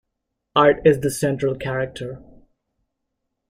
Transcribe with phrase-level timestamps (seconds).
[0.55, 2.23] Art is the central character.